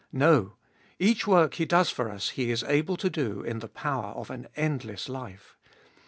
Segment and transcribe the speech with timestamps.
[0.11, 0.53] No,
[0.97, 4.31] each work He does for us He is able to do in the power of
[4.31, 5.59] an endless life.